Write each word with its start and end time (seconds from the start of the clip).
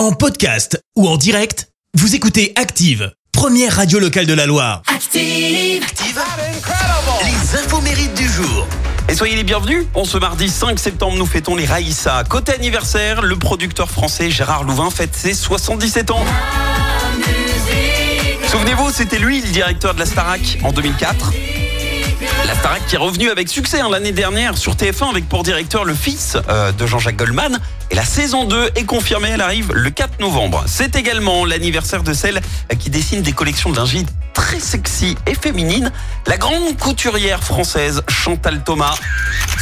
En 0.00 0.12
podcast 0.12 0.82
ou 0.96 1.06
en 1.06 1.18
direct, 1.18 1.68
vous 1.92 2.14
écoutez 2.14 2.54
Active, 2.56 3.12
première 3.32 3.76
radio 3.76 3.98
locale 3.98 4.24
de 4.24 4.32
la 4.32 4.46
Loire. 4.46 4.80
Active. 4.86 5.82
Active 5.82 6.18
Les 7.22 7.58
infos 7.58 7.82
mérites 7.82 8.14
du 8.14 8.26
jour. 8.26 8.66
Et 9.10 9.14
soyez 9.14 9.36
les 9.36 9.44
bienvenus. 9.44 9.84
En 9.92 10.06
ce 10.06 10.16
mardi 10.16 10.48
5 10.48 10.78
septembre, 10.78 11.18
nous 11.18 11.26
fêtons 11.26 11.54
les 11.54 11.66
Raïssa. 11.66 12.24
Côté 12.30 12.54
anniversaire, 12.54 13.20
le 13.20 13.36
producteur 13.36 13.90
français 13.90 14.30
Gérard 14.30 14.64
Louvain 14.64 14.88
fête 14.88 15.14
ses 15.14 15.34
77 15.34 16.12
ans. 16.12 16.24
Souvenez-vous, 18.48 18.90
c'était 18.92 19.18
lui 19.18 19.42
le 19.42 19.48
directeur 19.48 19.92
de 19.92 19.98
la 19.98 20.06
Starac 20.06 20.60
en 20.64 20.72
2004. 20.72 21.30
La 22.20 22.54
Starac 22.54 22.86
qui 22.86 22.96
est 22.96 22.98
revenue 22.98 23.30
avec 23.30 23.48
succès 23.48 23.80
hein, 23.80 23.88
l'année 23.90 24.12
dernière 24.12 24.58
sur 24.58 24.74
TF1 24.74 25.08
avec 25.08 25.26
pour 25.26 25.42
directeur 25.42 25.84
le 25.84 25.94
fils 25.94 26.36
euh, 26.50 26.70
de 26.70 26.86
Jean-Jacques 26.86 27.16
Goldman. 27.16 27.58
Et 27.90 27.94
la 27.94 28.04
saison 28.04 28.44
2 28.44 28.72
est 28.76 28.84
confirmée, 28.84 29.30
elle 29.30 29.40
arrive 29.40 29.72
le 29.72 29.88
4 29.88 30.20
novembre. 30.20 30.62
C'est 30.66 30.96
également 30.96 31.46
l'anniversaire 31.46 32.02
de 32.02 32.12
celle 32.12 32.42
qui 32.78 32.90
dessine 32.90 33.22
des 33.22 33.32
collections 33.32 33.70
de 33.70 33.80
très 34.34 34.60
sexy 34.60 35.16
et 35.26 35.34
féminine, 35.34 35.90
la 36.26 36.36
grande 36.36 36.76
couturière 36.76 37.42
française 37.42 38.02
Chantal 38.08 38.62
Thomas. 38.64 38.96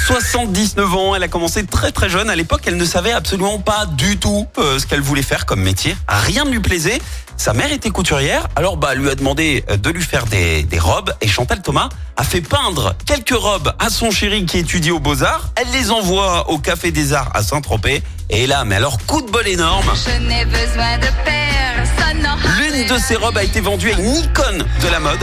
79 0.09 0.95
ans, 0.95 1.15
elle 1.15 1.23
a 1.23 1.29
commencé 1.29 1.67
très 1.67 1.93
très 1.93 2.09
jeune. 2.09 2.31
À 2.31 2.35
l'époque, 2.35 2.63
elle 2.65 2.79
ne 2.79 2.85
savait 2.87 3.13
absolument 3.13 3.59
pas 3.59 3.85
du 3.85 4.17
tout 4.17 4.47
euh, 4.57 4.79
ce 4.79 4.87
qu'elle 4.87 5.03
voulait 5.03 5.21
faire 5.21 5.45
comme 5.45 5.61
métier. 5.61 5.95
Rien 6.09 6.47
ne 6.47 6.51
lui 6.51 6.61
plaisait. 6.61 6.99
Sa 7.37 7.53
mère 7.53 7.71
était 7.71 7.91
couturière, 7.91 8.49
alors 8.57 8.79
bah 8.79 8.89
elle 8.93 9.01
lui 9.01 9.11
a 9.11 9.15
demandé 9.15 9.67
euh, 9.69 9.77
de 9.77 9.91
lui 9.91 10.03
faire 10.03 10.25
des, 10.25 10.63
des 10.63 10.79
robes 10.79 11.13
et 11.21 11.29
Chantal 11.29 11.61
Thomas 11.61 11.91
a 12.17 12.25
fait 12.25 12.41
peindre 12.41 12.95
quelques 13.05 13.37
robes 13.37 13.71
à 13.79 13.91
son 13.91 14.11
chéri 14.11 14.47
qui 14.47 14.57
étudie 14.57 14.91
aux 14.91 14.99
Beaux-Arts. 14.99 15.51
Elle 15.57 15.71
les 15.73 15.91
envoie 15.91 16.49
au 16.49 16.57
Café 16.57 16.91
des 16.91 17.13
Arts 17.13 17.31
à 17.35 17.43
Saint-Tropez 17.43 18.03
et 18.31 18.47
là, 18.47 18.65
mais 18.65 18.77
alors 18.77 18.97
coup 19.05 19.21
de 19.21 19.31
bol 19.31 19.47
énorme. 19.47 19.93
Je 19.95 20.27
n'ai 20.27 20.47
besoin 20.47 20.97
de 20.97 21.09
personne. 21.23 22.23
non. 22.23 22.37
L'une 22.59 22.87
de 22.87 22.97
ces 22.97 23.17
robes 23.17 23.37
a 23.37 23.45
été 23.45 23.61
vendue 23.61 23.93
à 23.93 23.99
une 23.99 24.15
icône 24.15 24.65
de 24.83 24.89
la 24.89 25.01
mode, 25.01 25.21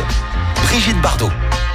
Brigitte 0.67 1.01
Bardot. 1.01 1.31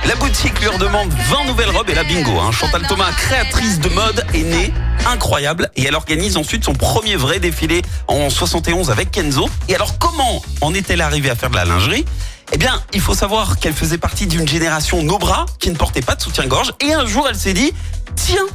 La 0.07 0.15
boutique 0.17 0.59
lui 0.61 0.69
redemande 0.69 1.13
20 1.13 1.45
nouvelles 1.45 1.71
robes 1.71 1.91
et 1.91 1.95
la 1.95 2.05
bingo. 2.05 2.39
Hein. 2.41 2.51
Chantal 2.53 2.87
Thomas, 2.87 3.13
créatrice 3.13 3.81
de 3.81 3.91
mode, 3.91 4.25
est 4.35 4.43
née 4.43 4.73
incroyable 5.07 5.71
et 5.77 5.85
elle 5.85 5.95
organise 5.95 6.37
ensuite 6.37 6.65
son 6.65 6.73
premier 6.73 7.17
vrai 7.17 7.39
défilé 7.39 7.83
en 8.09 8.31
71 8.31 8.91
avec 8.91 9.11
Kenzo. 9.11 9.49
Et 9.69 9.75
alors 9.75 9.99
comment 9.99 10.43
en 10.63 10.75
est-elle 10.75 11.03
arrivée 11.03 11.31
à 11.31 11.37
faire 11.37 11.51
de 11.51 11.57
la 11.57 11.65
lingerie? 11.65 12.05
Eh 12.53 12.59
bien, 12.59 12.83
il 12.93 13.01
faut 13.01 13.15
savoir 13.15 13.59
qu'elle 13.59 13.75
faisait 13.75 13.99
partie 13.99 14.27
d'une 14.27 14.49
génération 14.49 15.03
no 15.03 15.19
bras 15.19 15.47
qui 15.59 15.71
ne 15.71 15.77
portait 15.77 16.03
pas 16.03 16.17
de 16.17 16.23
soutien-gorge. 16.23 16.73
Et 16.81 16.93
un 16.93 17.07
jour, 17.07 17.27
elle 17.29 17.37
s'est 17.37 17.53
dit, 17.53 17.73
tiens, 18.17 18.47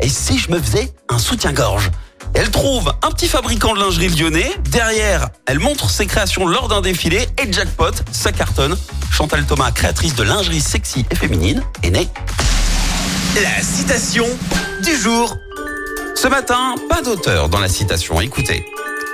et 0.00 0.08
si 0.08 0.38
je 0.38 0.50
me 0.50 0.60
faisais 0.60 0.92
un 1.08 1.18
soutien-gorge? 1.18 1.90
Elle 2.34 2.50
trouve 2.50 2.94
un 3.02 3.10
petit 3.10 3.26
fabricant 3.26 3.74
de 3.74 3.80
lingerie 3.80 4.08
lyonnais. 4.08 4.52
Derrière, 4.70 5.30
elle 5.46 5.58
montre 5.58 5.90
ses 5.90 6.06
créations 6.06 6.46
lors 6.46 6.68
d'un 6.68 6.80
défilé 6.80 7.26
et 7.42 7.52
jackpot, 7.52 7.90
ça 8.12 8.30
cartonne. 8.30 8.76
Chantal 9.10 9.44
Thomas, 9.46 9.70
créatrice 9.72 10.14
de 10.14 10.22
lingerie 10.22 10.60
sexy 10.60 11.04
et 11.10 11.14
féminine, 11.14 11.62
est 11.82 11.90
née. 11.90 12.08
La 13.42 13.62
citation 13.62 14.26
du 14.82 14.96
jour. 14.96 15.36
Ce 16.14 16.28
matin, 16.28 16.74
pas 16.88 17.02
d'auteur 17.02 17.48
dans 17.48 17.60
la 17.60 17.68
citation. 17.68 18.20
Écoutez, 18.20 18.64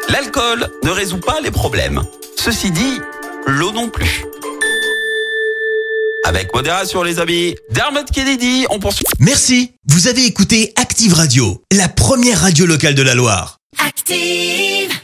l'alcool 0.08 0.70
ne 0.84 0.90
résout 0.90 1.20
pas 1.20 1.40
les 1.42 1.50
problèmes. 1.50 2.02
Ceci 2.36 2.70
dit, 2.70 3.00
l'eau 3.46 3.72
non 3.72 3.88
plus. 3.88 4.24
Avec 6.24 6.52
modération, 6.52 7.02
les 7.02 7.20
amis. 7.20 7.54
Dermot 7.70 8.04
Kennedy, 8.12 8.66
on 8.70 8.80
poursuit. 8.80 9.04
Merci, 9.20 9.72
vous 9.88 10.08
avez 10.08 10.24
écouté 10.24 10.72
Active 10.76 11.14
Radio, 11.14 11.62
la 11.72 11.88
première 11.88 12.40
radio 12.40 12.66
locale 12.66 12.94
de 12.94 13.02
la 13.02 13.14
Loire. 13.14 13.58
Active. 13.78 14.96